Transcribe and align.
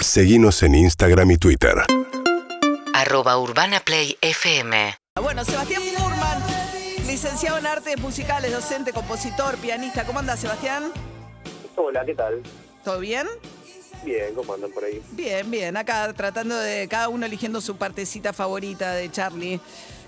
Seguimos 0.00 0.62
en 0.62 0.74
Instagram 0.74 1.30
y 1.32 1.36
Twitter. 1.38 1.74
arroba 2.94 3.38
urbanaplayfm. 3.38 4.72
Bueno, 5.20 5.44
Sebastián 5.44 5.82
Furman, 5.82 6.42
licenciado 7.06 7.58
en 7.58 7.66
artes 7.66 7.98
musicales, 7.98 8.52
docente, 8.52 8.92
compositor, 8.92 9.56
pianista. 9.56 10.04
¿Cómo 10.04 10.20
anda, 10.20 10.36
Sebastián? 10.36 10.92
Hola, 11.76 12.04
¿qué 12.04 12.14
tal? 12.14 12.42
¿Todo 12.84 13.00
bien? 13.00 13.26
Bien, 14.04 14.34
¿cómo 14.34 14.54
andan 14.54 14.70
por 14.70 14.84
ahí? 14.84 15.02
Bien, 15.12 15.50
bien. 15.50 15.76
Acá 15.76 16.12
tratando 16.12 16.56
de 16.56 16.86
cada 16.88 17.08
uno 17.08 17.26
eligiendo 17.26 17.60
su 17.60 17.76
partecita 17.76 18.32
favorita 18.32 18.92
de 18.92 19.10
Charlie. 19.10 19.60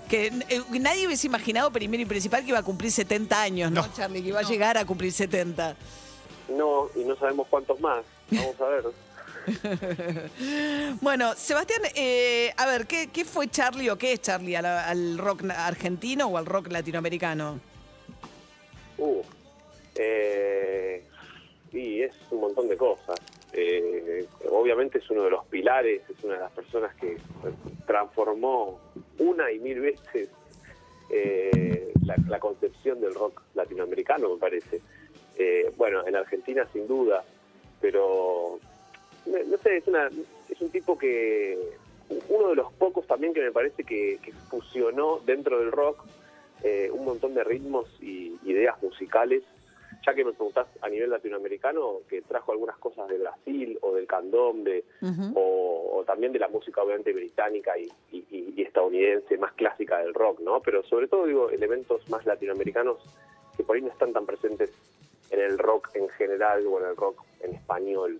Que 0.09 0.27
eh, 0.49 0.61
nadie 0.79 1.07
hubiese 1.07 1.27
imaginado 1.27 1.71
primero 1.71 2.01
y 2.01 2.05
principal 2.05 2.43
que 2.43 2.49
iba 2.49 2.59
a 2.59 2.63
cumplir 2.63 2.91
70 2.91 3.41
años, 3.41 3.71
¿no, 3.71 3.85
Charlie? 3.93 4.21
Que 4.21 4.29
iba 4.29 4.39
a 4.39 4.43
llegar 4.43 4.77
a 4.77 4.85
cumplir 4.85 5.11
70. 5.11 5.75
No, 6.49 6.89
y 6.95 7.03
no 7.03 7.15
sabemos 7.17 7.47
cuántos 7.49 7.79
más. 7.79 8.03
Vamos 8.31 8.59
a 8.59 8.65
ver. 8.65 8.83
Bueno, 11.01 11.33
Sebastián, 11.35 11.81
eh, 11.95 12.51
a 12.57 12.65
ver, 12.65 12.85
¿qué, 12.85 13.25
fue 13.25 13.47
Charlie 13.47 13.89
o 13.89 13.97
qué 13.97 14.13
es 14.13 14.21
Charlie 14.21 14.55
al, 14.55 15.17
rock 15.17 15.43
argentino 15.49 16.27
o 16.27 16.37
al 16.37 16.45
rock 16.45 16.71
latinoamericano? 16.71 17.59
Uh, 18.97 19.21
eh, 19.95 21.03
y 21.71 22.01
es 22.01 22.13
un 22.29 22.41
montón 22.41 22.67
de 22.67 22.77
cosas. 22.77 23.19
Eh, 23.53 24.27
obviamente 24.49 24.99
es 24.99 25.09
uno 25.09 25.23
de 25.23 25.31
los 25.31 25.45
pilares, 25.45 26.01
es 26.09 26.23
una 26.23 26.35
de 26.35 26.39
las 26.41 26.51
personas 26.51 26.95
que 26.95 27.17
transformó 27.85 28.79
una 29.19 29.51
y 29.51 29.59
mil 29.59 29.81
veces 29.81 30.29
eh, 31.09 31.91
la, 32.05 32.15
la 32.27 32.39
concepción 32.39 33.01
del 33.01 33.13
rock 33.13 33.41
latinoamericano, 33.55 34.29
me 34.29 34.39
parece. 34.39 34.81
Eh, 35.37 35.73
bueno, 35.77 36.05
en 36.05 36.15
Argentina 36.15 36.67
sin 36.71 36.87
duda, 36.87 37.23
pero 37.79 38.59
no, 39.25 39.37
no 39.45 39.57
sé, 39.57 39.77
es, 39.77 39.87
una, 39.87 40.09
es 40.49 40.61
un 40.61 40.69
tipo 40.69 40.97
que, 40.97 41.57
uno 42.29 42.49
de 42.49 42.55
los 42.55 42.71
pocos 42.73 43.07
también 43.07 43.33
que 43.33 43.41
me 43.41 43.51
parece 43.51 43.83
que, 43.83 44.19
que 44.21 44.31
fusionó 44.49 45.19
dentro 45.25 45.59
del 45.59 45.71
rock 45.71 46.03
eh, 46.63 46.89
un 46.91 47.05
montón 47.05 47.33
de 47.33 47.43
ritmos 47.43 47.87
y 48.01 48.35
ideas 48.45 48.81
musicales 48.83 49.43
ya 50.05 50.15
que 50.15 50.25
me 50.25 50.31
preguntás 50.33 50.65
a 50.81 50.89
nivel 50.89 51.11
latinoamericano, 51.11 51.99
que 52.09 52.23
trajo 52.23 52.51
algunas 52.53 52.75
cosas 52.77 53.07
de 53.07 53.19
Brasil 53.19 53.77
o 53.81 53.93
del 53.93 54.07
candombe, 54.07 54.83
o, 55.35 55.91
o 55.99 56.03
también 56.05 56.31
de 56.33 56.39
la 56.39 56.47
música 56.47 56.81
obviamente 56.81 57.13
británica 57.13 57.77
y, 57.77 57.87
y- 58.11 58.53
y 58.55 58.61
estadounidense, 58.63 59.37
más 59.37 59.53
clásica 59.53 59.99
del 59.99 60.15
rock, 60.15 60.39
¿no? 60.39 60.59
Pero 60.61 60.81
sobre 60.83 61.07
todo, 61.07 61.27
digo, 61.27 61.51
elementos 61.51 62.09
más 62.09 62.25
latinoamericanos 62.25 62.97
que 63.55 63.63
por 63.63 63.75
ahí 63.75 63.83
no 63.83 63.89
están 63.89 64.11
tan 64.11 64.25
presentes 64.25 64.71
en 65.29 65.39
el 65.39 65.59
rock 65.59 65.89
en 65.93 66.09
general 66.09 66.65
o 66.65 66.79
en 66.79 66.85
el 66.87 66.95
rock 66.95 67.21
en 67.41 67.53
español. 67.53 68.19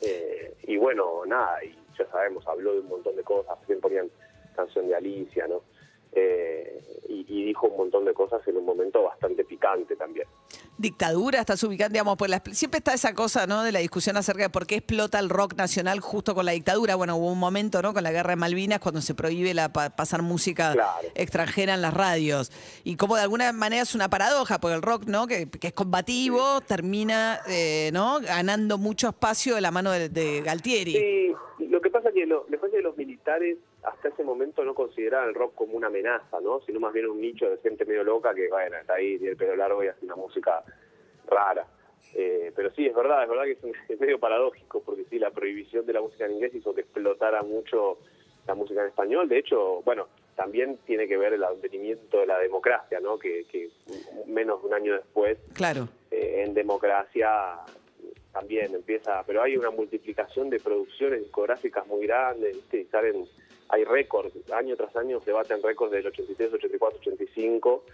Eh, 0.00 0.56
y 0.64 0.76
bueno, 0.76 1.24
nada, 1.26 1.64
y 1.64 1.76
ya 1.98 2.06
sabemos, 2.10 2.46
habló 2.46 2.74
de 2.74 2.80
un 2.80 2.88
montón 2.88 3.16
de 3.16 3.22
cosas, 3.22 3.58
recién 3.60 3.80
ponían 3.80 4.10
canción 4.54 4.88
de 4.88 4.94
Alicia, 4.94 5.46
¿no? 5.48 5.62
Eh, 6.12 6.82
y, 7.08 7.24
y 7.28 7.44
dijo 7.44 7.68
un 7.68 7.76
montón 7.76 8.04
de 8.04 8.12
cosas 8.14 8.40
en 8.48 8.56
un 8.56 8.64
momento 8.64 9.02
bastante 9.04 9.44
picante 9.44 9.94
también. 9.96 10.26
dictadura, 10.76 11.40
estás 11.40 11.62
ubicando, 11.62 11.92
digamos, 11.92 12.16
pues 12.16 12.30
la- 12.30 12.42
siempre 12.52 12.78
está 12.78 12.94
esa 12.94 13.14
cosa, 13.14 13.46
¿no? 13.46 13.62
De 13.62 13.70
la 13.70 13.80
discusión 13.80 14.16
acerca 14.16 14.42
de 14.44 14.50
por 14.50 14.66
qué 14.66 14.76
explota 14.76 15.18
el 15.18 15.28
rock 15.28 15.54
nacional 15.54 16.00
justo 16.00 16.34
con 16.34 16.46
la 16.46 16.52
dictadura. 16.52 16.94
Bueno, 16.94 17.16
hubo 17.16 17.30
un 17.30 17.38
momento, 17.38 17.82
¿no? 17.82 17.92
Con 17.92 18.02
la 18.02 18.10
guerra 18.12 18.30
de 18.30 18.36
Malvinas, 18.36 18.80
cuando 18.80 19.00
se 19.02 19.14
prohíbe 19.14 19.52
la, 19.54 19.72
pa- 19.72 19.90
pasar 19.90 20.22
música 20.22 20.72
Claro. 20.72 21.08
extranjera 21.14 21.74
en 21.74 21.82
las 21.82 21.92
radios. 21.94 22.50
Y 22.82 22.96
como 22.96 23.16
de 23.16 23.22
alguna 23.22 23.52
manera 23.52 23.82
es 23.82 23.94
una 23.94 24.08
paradoja, 24.08 24.58
porque 24.58 24.74
el 24.76 24.82
rock, 24.82 25.04
¿no? 25.06 25.26
Que, 25.26 25.48
que 25.50 25.68
es 25.68 25.74
combativo, 25.74 26.60
termina, 26.62 27.40
eh, 27.46 27.90
¿no? 27.92 28.18
Ganando 28.20 28.78
mucho 28.78 29.08
espacio 29.08 29.54
de 29.54 29.60
la 29.60 29.70
mano 29.70 29.90
de, 29.92 30.08
de 30.08 30.40
Galtieri. 30.40 30.92
Sí, 30.92 31.66
lo 31.68 31.80
que 31.82 31.90
pasa 31.90 32.08
es 32.08 32.14
que 32.14 32.26
lo, 32.26 32.46
es 32.50 32.58
que 32.72 32.80
los 32.80 32.96
militares 32.96 33.58
hasta 34.00 34.08
ese 34.08 34.24
momento 34.24 34.64
no 34.64 34.74
consideraban 34.74 35.28
el 35.28 35.34
rock 35.34 35.54
como 35.54 35.74
una 35.76 35.88
amenaza, 35.88 36.40
¿no? 36.40 36.60
Sino 36.62 36.80
más 36.80 36.92
bien 36.94 37.06
un 37.06 37.20
nicho 37.20 37.50
de 37.50 37.58
gente 37.58 37.84
medio 37.84 38.02
loca 38.02 38.34
que, 38.34 38.48
bueno, 38.48 38.76
está 38.78 38.94
ahí, 38.94 39.18
tiene 39.18 39.32
el 39.32 39.36
pelo 39.36 39.54
largo 39.56 39.84
y 39.84 39.88
hace 39.88 40.04
una 40.06 40.16
música 40.16 40.64
rara. 41.28 41.66
Eh, 42.14 42.50
pero 42.56 42.70
sí, 42.70 42.86
es 42.86 42.94
verdad, 42.94 43.22
es 43.22 43.28
verdad 43.28 43.44
que 43.44 43.52
es, 43.52 43.62
un- 43.62 43.74
es 43.88 44.00
medio 44.00 44.18
paradójico, 44.18 44.80
porque 44.82 45.04
sí, 45.10 45.18
la 45.18 45.30
prohibición 45.30 45.84
de 45.84 45.92
la 45.92 46.00
música 46.00 46.24
en 46.24 46.32
inglés 46.32 46.54
hizo 46.54 46.74
que 46.74 46.80
explotara 46.80 47.42
mucho 47.42 47.98
la 48.46 48.54
música 48.54 48.80
en 48.80 48.88
español. 48.88 49.28
De 49.28 49.38
hecho, 49.38 49.82
bueno, 49.82 50.08
también 50.34 50.78
tiene 50.86 51.06
que 51.06 51.18
ver 51.18 51.34
el 51.34 51.44
advenimiento 51.44 52.20
de 52.20 52.26
la 52.26 52.38
democracia, 52.38 53.00
¿no? 53.00 53.18
Que, 53.18 53.44
que 53.44 53.68
menos 54.26 54.62
de 54.62 54.68
un 54.68 54.74
año 54.74 54.94
después 54.94 55.36
Claro. 55.52 55.88
eh, 56.10 56.44
en 56.46 56.54
democracia 56.54 57.28
también 58.32 58.72
empieza, 58.74 59.22
pero 59.26 59.42
hay 59.42 59.56
una 59.56 59.70
multiplicación 59.70 60.48
de 60.50 60.60
producciones 60.60 61.20
discográficas 61.20 61.86
muy 61.86 62.06
grandes, 62.06 62.54
¿viste? 62.56 62.80
Y 62.82 62.84
salen, 62.86 63.26
hay 63.70 63.84
récords, 63.84 64.32
año 64.52 64.76
tras 64.76 64.94
año 64.96 65.20
se 65.24 65.32
baten 65.32 65.62
récords 65.62 65.92
del 65.92 66.06
83, 66.06 66.54
84, 66.54 66.98
85, 67.00 67.84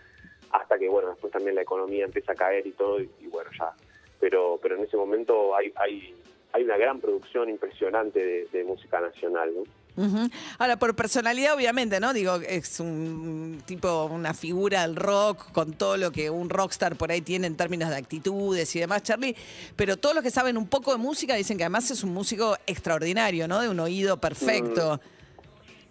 hasta 0.51 0.79
que, 0.79 0.89
bueno, 0.89 1.11
después 1.11 1.33
también 1.33 1.55
la 1.55 1.63
economía 1.63 2.05
empieza 2.05 2.33
a 2.33 2.35
caer 2.35 2.67
y 2.67 2.73
todo, 2.73 3.01
y, 3.01 3.11
y 3.21 3.27
bueno, 3.27 3.51
ya. 3.59 3.73
Pero 4.19 4.59
pero 4.63 4.77
en 4.77 4.85
ese 4.85 4.97
momento 4.97 5.55
hay 5.55 5.73
hay 5.77 6.15
hay 6.53 6.63
una 6.65 6.79
gran 6.79 7.01
producción 7.01 7.51
impresionante 7.51 8.25
de, 8.25 8.49
de 8.51 8.65
música 8.65 9.01
nacional, 9.01 9.53
¿no? 9.55 9.63
Ujú. 9.97 10.29
Ahora, 10.59 10.79
por 10.79 10.95
personalidad, 10.95 11.55
obviamente, 11.55 12.01
¿no? 12.01 12.13
Digo, 12.13 12.37
es 12.37 12.81
un 12.81 13.63
tipo, 13.65 14.05
una 14.05 14.35
figura 14.35 14.83
del 14.83 14.95
rock, 14.95 15.53
con 15.53 15.73
todo 15.73 15.97
lo 15.97 16.11
que 16.13 16.29
un 16.29 16.51
rockstar 16.51 16.97
por 16.97 17.11
ahí 17.11 17.23
tiene 17.23 17.47
en 17.47 17.57
términos 17.57 17.89
de 17.89 17.97
actitudes 17.97 18.77
y 18.77 18.81
demás, 18.81 19.03
Charlie. 19.03 19.35
Pero 19.75 19.97
todos 19.97 20.15
los 20.15 20.23
que 20.23 20.31
saben 20.31 20.59
un 20.59 20.69
poco 20.69 20.93
de 20.93 20.99
música 20.99 21.35
dicen 21.35 21.57
que 21.57 21.65
además 21.65 21.91
es 21.91 22.05
un 22.05 22.13
músico 22.13 22.57
extraordinario, 22.67 23.49
¿no? 23.49 23.61
De 23.61 23.69
un 23.71 23.81
oído 23.81 24.19
perfecto. 24.19 25.01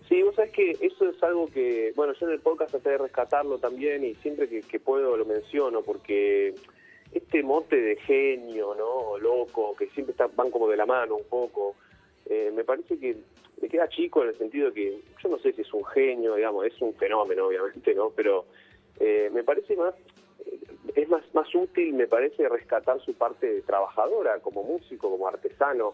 Sí, 0.07 0.21
vos 0.21 0.35
sabés 0.35 0.51
que 0.51 0.71
eso 0.81 1.09
es 1.09 1.21
algo 1.23 1.47
que, 1.47 1.91
bueno, 1.95 2.13
yo 2.13 2.27
en 2.27 2.33
el 2.33 2.39
podcast 2.39 2.71
traté 2.71 2.91
de 2.91 2.97
rescatarlo 2.99 3.57
también 3.57 4.03
y 4.05 4.13
siempre 4.15 4.47
que, 4.47 4.61
que 4.61 4.79
puedo 4.79 5.17
lo 5.17 5.25
menciono 5.25 5.81
porque 5.81 6.53
este 7.11 7.41
mote 7.41 7.75
de 7.81 7.95
genio, 7.97 8.75
¿no? 8.75 9.17
Loco, 9.17 9.75
que 9.75 9.87
siempre 9.87 10.11
está- 10.11 10.27
van 10.27 10.51
como 10.51 10.67
de 10.67 10.77
la 10.77 10.85
mano 10.85 11.15
un 11.15 11.23
poco, 11.25 11.75
eh, 12.27 12.51
me 12.53 12.63
parece 12.63 12.99
que 12.99 13.15
me 13.61 13.67
queda 13.69 13.87
chico 13.89 14.21
en 14.21 14.29
el 14.29 14.37
sentido 14.37 14.71
que 14.73 14.99
yo 15.23 15.29
no 15.29 15.39
sé 15.39 15.53
si 15.53 15.61
es 15.61 15.73
un 15.73 15.85
genio, 15.85 16.35
digamos, 16.35 16.65
es 16.65 16.79
un 16.81 16.93
fenómeno 16.95 17.47
obviamente, 17.47 17.95
¿no? 17.95 18.11
Pero 18.15 18.45
eh, 18.99 19.29
me 19.33 19.43
parece 19.43 19.75
más, 19.75 19.95
es 20.95 21.09
más, 21.09 21.23
más 21.33 21.53
útil, 21.53 21.93
me 21.93 22.07
parece, 22.07 22.47
rescatar 22.47 22.99
su 23.01 23.13
parte 23.13 23.61
trabajadora 23.61 24.39
como 24.39 24.63
músico, 24.63 25.09
como 25.09 25.27
artesano, 25.27 25.93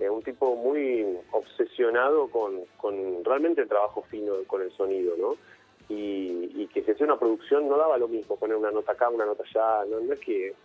eh, 0.00 0.10
un 0.10 0.22
tipo 0.22 0.54
muy 0.56 1.18
obsesionado 1.32 2.28
con, 2.28 2.60
con 2.76 3.24
realmente 3.24 3.62
el 3.62 3.68
trabajo 3.68 4.02
fino 4.10 4.34
con 4.46 4.62
el 4.62 4.70
sonido, 4.72 5.14
¿no? 5.16 5.36
Y, 5.88 6.50
y 6.54 6.66
que 6.72 6.82
si 6.82 6.90
hacía 6.90 7.06
una 7.06 7.18
producción 7.18 7.68
no 7.68 7.76
daba 7.76 7.98
lo 7.98 8.08
mismo 8.08 8.36
poner 8.36 8.56
una 8.56 8.70
nota 8.70 8.92
acá, 8.92 9.08
una 9.08 9.26
nota 9.26 9.44
allá, 9.44 9.84
no, 9.90 10.00
no 10.00 10.12
es 10.12 10.20
que... 10.20 10.54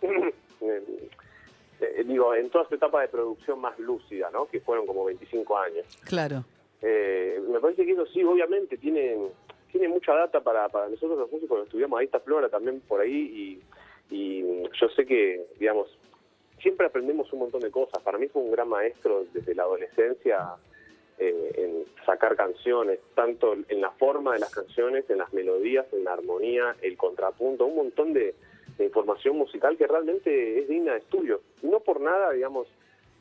eh, 0.60 1.10
eh, 1.80 2.04
digo, 2.04 2.34
en 2.34 2.50
toda 2.50 2.68
su 2.68 2.74
etapa 2.74 3.00
de 3.00 3.08
producción 3.08 3.58
más 3.58 3.78
lúcida, 3.78 4.30
¿no? 4.30 4.46
Que 4.46 4.60
fueron 4.60 4.86
como 4.86 5.04
25 5.04 5.58
años. 5.58 5.86
Claro. 6.04 6.44
Eh, 6.82 7.40
me 7.48 7.60
parece 7.60 7.84
que 7.84 7.92
eso 7.92 8.06
sí, 8.06 8.22
obviamente, 8.22 8.76
tiene, 8.76 9.16
tiene 9.70 9.88
mucha 9.88 10.14
data 10.14 10.40
para, 10.40 10.68
para 10.68 10.88
nosotros 10.88 11.18
los 11.18 11.30
músicos 11.30 11.58
que 11.58 11.64
estudiamos. 11.64 11.98
Ahí 11.98 12.06
está 12.06 12.20
Flora 12.20 12.48
también 12.48 12.80
por 12.80 13.00
ahí 13.00 13.60
y, 14.10 14.14
y 14.14 14.62
yo 14.80 14.88
sé 14.96 15.06
que, 15.06 15.46
digamos, 15.58 15.96
siempre 16.60 16.86
aprendemos 16.86 17.32
un 17.32 17.40
montón 17.40 17.60
de 17.60 17.70
cosas. 17.70 18.02
Para 18.02 18.18
mí 18.18 18.28
fue 18.28 18.42
un 18.42 18.50
gran 18.50 18.68
maestro 18.68 19.24
desde 19.32 19.54
la 19.54 19.62
adolescencia 19.62 20.56
eh, 21.18 21.52
en 21.56 22.04
sacar 22.06 22.36
canciones, 22.36 22.98
tanto 23.14 23.54
en 23.68 23.80
la 23.80 23.90
forma 23.90 24.34
de 24.34 24.40
las 24.40 24.54
canciones, 24.54 25.08
en 25.10 25.18
las 25.18 25.32
melodías, 25.32 25.86
en 25.92 26.04
la 26.04 26.14
armonía, 26.14 26.76
el 26.82 26.96
contrapunto, 26.96 27.66
un 27.66 27.76
montón 27.76 28.12
de, 28.12 28.34
información 28.78 29.36
musical 29.36 29.76
que 29.76 29.86
realmente 29.86 30.58
es 30.58 30.66
digna 30.66 30.92
de 30.92 31.00
estudio. 31.00 31.42
No 31.60 31.80
por 31.80 32.00
nada, 32.00 32.30
digamos, 32.32 32.66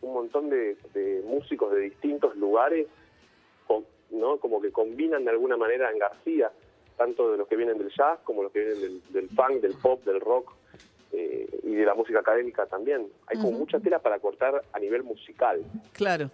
un 0.02 0.14
montón 0.14 0.50
de, 0.50 0.78
de 0.94 1.22
músicos 1.26 1.74
de 1.74 1.82
distintos 1.82 2.38
lugares 2.38 2.88
¿no? 4.12 4.38
como 4.38 4.62
que 4.62 4.72
combinan 4.72 5.26
de 5.26 5.32
alguna 5.32 5.58
manera 5.58 5.92
en 5.92 6.00
García, 6.00 6.52
tanto 6.98 7.32
de 7.32 7.38
los 7.38 7.48
que 7.48 7.56
vienen 7.56 7.78
del 7.78 7.92
jazz 7.96 8.20
como 8.24 8.44
los 8.44 8.52
que 8.52 8.60
vienen 8.60 8.82
del, 8.82 9.02
del 9.10 9.30
funk, 9.30 9.62
del 9.62 9.74
pop, 9.76 10.04
del 10.04 10.20
rock 10.20 10.54
eh, 11.12 11.48
y 11.64 11.74
de 11.74 11.86
la 11.86 11.96
música 11.96 12.20
académica 12.20 12.66
también. 12.66 13.08
Hay 13.28 13.38
como 13.38 13.52
mucha 13.52 13.80
tela 13.80 14.00
para 14.00 14.20
cortar 14.20 14.62
a 14.72 14.80
nivel 14.80 15.04
musical. 15.04 15.64
Claro. 15.94 16.30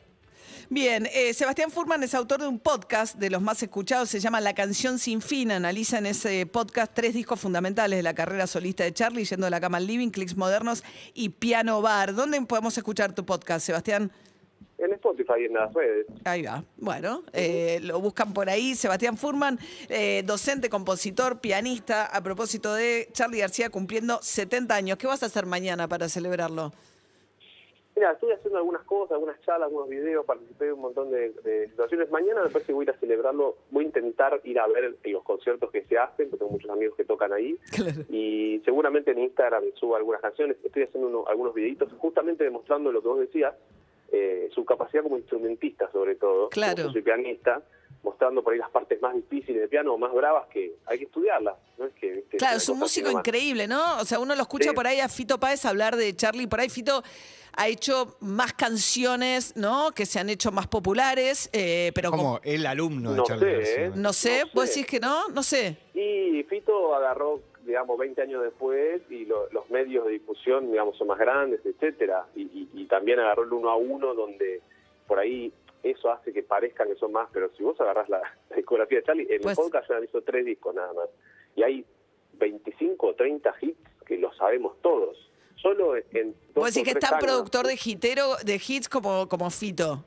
Bien, 0.70 1.08
eh, 1.14 1.34
Sebastián 1.34 1.70
Furman 1.70 2.02
es 2.04 2.16
autor 2.16 2.42
de 2.42 2.48
un 2.48 2.60
podcast 2.60 3.16
de 3.16 3.30
los 3.30 3.42
más 3.42 3.62
escuchados, 3.62 4.10
se 4.10 4.20
llama 4.20 4.42
La 4.42 4.54
canción 4.54 4.98
sin 4.98 5.22
fin. 5.22 5.52
Analiza 5.52 6.00
en 6.00 6.08
ese 6.08 6.46
podcast 6.46 6.92
tres 6.94 7.14
discos 7.14 7.40
fundamentales 7.40 7.98
de 7.98 8.04
la 8.04 8.16
carrera 8.16 8.48
solista 8.48 8.84
de 8.84 8.94
Charlie, 8.94 9.26
Yendo 9.26 9.46
de 9.46 9.52
la 9.52 9.62
cama 9.62 9.78
al 9.78 9.88
living, 9.88 10.10
Clicks 10.10 10.36
modernos 10.36 10.84
y 11.14 11.30
Piano 11.30 11.82
Bar. 11.82 12.16
¿Dónde 12.16 12.42
podemos 12.42 12.78
escuchar 12.78 13.14
tu 13.14 13.26
podcast, 13.26 13.66
Sebastián? 13.66 14.12
En 14.86 14.94
Spotify 14.94 15.34
y 15.42 15.46
en 15.46 15.54
las 15.54 15.74
redes. 15.74 16.06
Ahí 16.26 16.44
va. 16.44 16.64
Bueno, 16.78 17.24
eh, 17.34 17.80
lo 17.82 18.00
buscan 18.00 18.34
por 18.34 18.50
ahí. 18.50 18.76
Sebastián 18.76 19.18
Furman, 19.18 19.58
eh, 19.90 20.22
docente, 20.26 20.70
compositor, 20.70 21.40
pianista. 21.40 22.06
A 22.06 22.22
propósito 22.22 22.74
de 22.74 23.10
Charlie 23.12 23.40
García 23.40 23.70
cumpliendo 23.70 24.20
70 24.22 24.76
años. 24.76 24.98
¿Qué 24.98 25.08
vas 25.08 25.24
a 25.24 25.26
hacer 25.26 25.46
mañana 25.46 25.88
para 25.88 26.08
celebrarlo? 26.08 26.72
Mira, 27.96 28.12
estoy 28.12 28.30
haciendo 28.34 28.58
algunas 28.58 28.84
cosas, 28.84 29.14
algunas 29.14 29.40
charlas, 29.42 29.68
algunos 29.68 29.88
videos, 29.88 30.26
participé 30.26 30.66
de 30.66 30.74
un 30.74 30.82
montón 30.82 31.10
de, 31.12 31.30
de 31.46 31.70
situaciones. 31.70 32.12
Mañana 32.12 32.44
me 32.44 32.50
parece 32.50 32.68
que 32.68 32.74
voy 32.74 32.84
a 32.86 32.90
ir 32.92 32.96
a 32.96 33.00
celebrarlo, 33.00 33.56
voy 33.72 33.86
a 33.86 33.88
intentar 33.88 34.42
ir 34.44 34.60
a 34.60 34.68
ver 34.68 34.98
los 35.06 35.24
conciertos 35.24 35.72
que 35.72 35.86
se 35.86 35.98
hacen, 35.98 36.30
porque 36.30 36.40
tengo 36.40 36.52
muchos 36.52 36.70
amigos 36.70 36.98
que 36.98 37.06
tocan 37.06 37.32
ahí. 37.32 37.58
Claro. 37.72 38.02
Y 38.10 38.62
seguramente 38.66 39.12
en 39.12 39.20
Instagram 39.20 39.64
subo 39.76 39.96
algunas 39.96 40.20
canciones, 40.22 40.58
estoy 40.62 40.84
haciendo 40.84 41.08
uno- 41.08 41.26
algunos 41.30 41.54
videitos 41.54 41.90
justamente 41.98 42.44
demostrando 42.44 42.92
lo 42.92 43.02
que 43.02 43.08
vos 43.08 43.20
decías, 43.20 43.56
eh, 44.12 44.50
su 44.54 44.64
capacidad 44.66 45.04
como 45.04 45.18
instrumentista 45.18 45.90
sobre 45.92 46.16
todo. 46.16 46.50
Claro. 46.50 46.92
Soy 46.92 47.02
pianista, 47.02 47.62
mostrando 48.04 48.44
por 48.44 48.54
ahí 48.54 48.60
las 48.60 48.70
partes 48.70 49.02
más 49.02 49.16
difíciles 49.16 49.62
de 49.62 49.68
piano 49.68 49.94
o 49.94 49.98
más 49.98 50.14
bravas 50.14 50.48
que 50.48 50.76
hay 50.86 50.98
que 51.00 51.06
estudiarlas. 51.06 51.56
No 51.78 51.86
es 51.86 51.94
que. 51.94 52.24
Claro, 52.38 52.58
es 52.58 52.70
un 52.70 52.80
músico 52.80 53.10
increíble, 53.10 53.68
¿no? 53.68 53.98
O 54.00 54.06
sea, 54.06 54.20
uno 54.20 54.36
lo 54.36 54.42
escucha 54.44 54.70
Sí. 54.70 54.76
por 54.76 54.86
ahí 54.88 55.00
a 55.00 55.10
Fito 55.10 55.40
Páez 55.40 55.66
hablar 55.66 55.96
de 55.96 56.16
Charlie. 56.16 56.48
Por 56.48 56.60
ahí 56.60 56.70
Fito 56.70 57.04
ha 57.58 57.68
hecho 57.70 58.18
más 58.20 58.54
canciones, 58.54 59.56
¿no? 59.56 59.92
Que 59.92 60.06
se 60.06 60.20
han 60.20 60.30
hecho 60.30 60.52
más 60.52 60.68
populares, 60.68 61.50
eh, 61.54 61.92
pero 61.96 62.12
como- 62.12 62.24
Como 62.24 62.40
el 62.44 62.66
alumno 62.66 63.12
de 63.12 63.18
No 63.18 63.24
Charlie 63.24 63.66
sé. 63.66 63.86
¿eh? 63.86 63.92
no 63.96 64.14
sé, 64.14 64.42
No 64.46 64.52
vos 64.54 64.66
sé. 64.70 64.80
decís 64.80 64.88
que 64.92 65.00
no, 65.00 65.28
no 65.30 65.42
sé. 65.42 65.78
Y 65.94 66.44
Fito 66.50 66.94
agarró, 66.94 67.42
digamos, 67.66 67.98
20 67.98 68.22
años 68.22 68.44
después 68.44 69.02
y 69.10 69.26
lo- 69.26 69.50
los 69.52 69.70
medios 69.70 70.06
de 70.06 70.12
difusión, 70.14 70.72
digamos, 70.72 70.98
son 70.98 71.08
más 71.08 71.18
grandes, 71.20 71.66
etcétera. 71.66 72.26
Y, 72.36 72.44
y- 72.44 72.70
y 72.74 72.86
también 72.86 73.20
agarró 73.20 73.44
el 73.44 73.54
uno 73.54 73.70
a 73.70 73.76
uno 73.76 74.14
donde 74.14 74.62
por 75.08 75.20
ahí 75.20 75.52
eso 75.84 76.12
hace 76.12 76.34
que 76.34 76.42
parezcan 76.44 76.88
que 76.88 76.96
son 76.96 77.12
más, 77.12 77.30
pero 77.32 77.50
si 77.56 77.64
vos 77.64 77.80
agarrás 77.82 78.10
la, 78.10 78.20
la 78.50 78.56
discografía 78.56 79.00
de 79.00 79.04
Charlie, 79.06 79.28
en 79.30 79.42
Pues- 79.42 79.58
el 79.58 79.64
podcast 79.64 79.90
ya 79.90 80.00
hizo 80.04 80.22
tres 80.22 80.46
discos 80.46 80.74
nada 80.76 80.94
más. 80.94 81.10
Y 81.56 81.64
hay 81.64 81.86
25 82.34 83.08
o 83.08 83.16
30 83.16 83.54
hits 83.62 83.78
que 84.06 84.18
lo 84.18 84.34
sabemos 84.34 84.76
todos. 84.82 85.18
Solo 85.56 85.96
en 85.96 86.36
dos 86.54 86.66
decís 86.66 86.82
o 86.82 86.84
que 86.84 86.90
es 86.92 87.00
tres 87.00 87.00
tan 87.00 87.14
años. 87.16 87.24
productor 87.26 87.66
de 87.66 87.74
hitero, 87.84 88.36
de 88.44 88.56
hits 88.68 88.88
como, 88.90 89.28
como 89.28 89.50
Fito. 89.50 90.04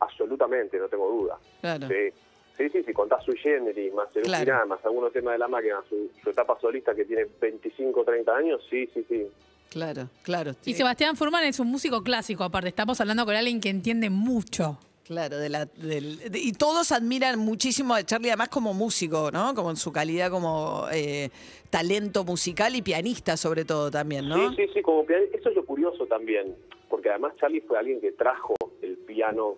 Absolutamente, 0.00 0.78
no 0.78 0.88
tengo 0.88 1.08
duda. 1.08 1.38
Claro. 1.60 1.86
Sí, 1.88 2.12
sí, 2.56 2.68
sí, 2.70 2.82
si 2.84 2.92
contás 2.92 3.24
su 3.24 3.32
generis, 3.32 3.92
más 3.94 4.08
el 4.16 4.22
Claro. 4.24 4.44
final, 4.44 4.68
más 4.68 4.84
algunos 4.84 5.12
temas 5.12 5.34
de 5.34 5.38
la 5.38 5.48
máquina, 5.48 5.76
su, 5.88 6.10
su 6.22 6.30
etapa 6.30 6.58
solista 6.60 6.94
que 6.94 7.04
tiene 7.04 7.26
25, 7.40 8.04
30 8.04 8.34
años, 8.36 8.60
sí, 8.70 8.88
sí, 8.94 9.04
sí. 9.08 9.26
Claro, 9.70 10.08
claro. 10.22 10.52
Y 10.64 10.74
Sebastián 10.74 11.16
Furman 11.16 11.44
es 11.44 11.60
un 11.60 11.68
músico 11.68 12.02
clásico, 12.02 12.44
aparte. 12.44 12.68
Estamos 12.68 13.00
hablando 13.00 13.24
con 13.26 13.34
alguien 13.34 13.60
que 13.60 13.68
entiende 13.68 14.08
mucho. 14.10 14.78
Claro, 15.04 15.36
de 15.38 15.48
la, 15.48 15.66
del- 15.66 16.18
de- 16.18 16.38
y 16.38 16.52
todos 16.52 16.90
admiran 16.92 17.38
muchísimo 17.38 17.94
a 17.94 18.02
Charlie, 18.02 18.30
además 18.30 18.48
como 18.48 18.74
músico, 18.74 19.30
¿no? 19.30 19.54
Como 19.54 19.70
en 19.70 19.76
su 19.76 19.92
calidad 19.92 20.30
como 20.30 20.86
eh, 20.92 21.30
talento 21.70 22.24
musical 22.24 22.74
y 22.74 22.82
pianista 22.82 23.36
sobre 23.36 23.64
todo 23.64 23.90
también, 23.90 24.28
¿no? 24.28 24.50
Sí, 24.50 24.56
sí, 24.56 24.70
sí, 24.74 24.82
como 24.82 25.04
pian- 25.06 25.28
eso 25.32 25.50
es 25.50 25.54
lo 25.54 25.64
curioso 25.64 26.06
también, 26.06 26.56
porque 26.88 27.10
además 27.10 27.34
Charlie 27.38 27.60
fue 27.60 27.78
alguien 27.78 28.00
que 28.00 28.12
trajo 28.12 28.54
el 28.82 28.96
piano, 28.96 29.56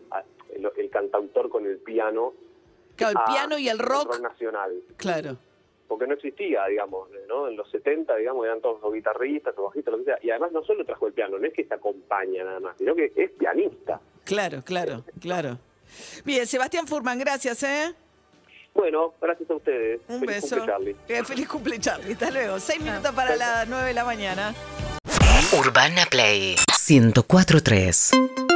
el 0.77 0.91
cantautor 0.91 1.49
con 1.49 1.65
el 1.67 1.79
piano. 1.79 2.35
Claro, 2.99 3.13
el 3.13 3.17
a- 3.17 3.25
piano 3.35 3.59
y 3.59 3.69
el 3.69 3.81
al 3.81 3.87
rock, 3.87 4.21
nacional. 4.21 4.73
claro. 4.97 5.37
Porque 5.89 6.07
no 6.07 6.13
existía, 6.15 6.67
digamos, 6.67 7.09
¿no? 7.29 7.49
En 7.49 7.57
los 7.57 7.71
70, 7.71 8.15
digamos, 8.17 8.45
eran 8.45 8.61
todos 8.61 8.79
los 8.83 8.93
guitarristas, 8.93 9.55
o 9.57 9.63
bajistas, 9.69 9.93
lo 9.93 9.99
que 9.99 10.05
sea. 10.05 10.19
Y 10.23 10.29
además 10.29 10.53
no 10.53 10.63
solo 10.63 10.85
trajo 10.85 11.07
el 11.07 11.15
piano, 11.15 11.39
no 11.39 11.47
es 11.47 11.55
que 11.55 11.65
se 11.65 11.73
acompaña 11.73 12.45
nada 12.45 12.61
más, 12.61 12.77
sino 12.77 12.95
que 12.95 13.11
es 13.17 13.31
pianista. 13.39 13.99
Claro, 14.25 14.63
claro, 14.63 15.03
claro. 15.19 15.59
Bien, 16.27 16.47
Sebastián 16.47 16.87
Furman, 16.87 17.19
gracias, 17.19 17.63
¿eh? 17.63 17.95
Bueno, 18.75 19.15
gracias 19.19 19.51
a 19.51 19.55
ustedes. 19.55 20.03
Un 20.09 20.21
Feliz 20.21 20.43
beso. 20.43 20.57
cumple, 20.57 20.67
Charlie. 20.73 20.97
Eh, 21.09 21.25
feliz 21.25 21.49
cumple, 21.49 21.79
Charlie. 21.81 22.13
Hasta 22.13 22.31
luego. 22.33 22.61
Seis 22.61 22.81
minutos 22.83 23.11
para 23.13 23.35
las 23.37 23.67
nueve 23.67 23.89
de 23.89 23.95
la 23.95 24.05
mañana. 24.05 24.55
Urbana 25.59 26.05
Play 26.11 26.55
104.3 26.71 28.48